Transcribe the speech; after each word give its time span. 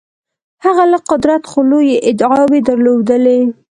هغه 0.65 0.83
لږ 0.91 1.03
قدرت 1.11 1.43
خو 1.51 1.59
لویې 1.69 1.97
ادعاوې 2.09 2.59
درلودلې. 2.69 3.39